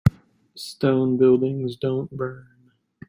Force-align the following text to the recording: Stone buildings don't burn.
Stone 0.55 1.17
buildings 1.17 1.75
don't 1.75 2.09
burn. 2.09 2.71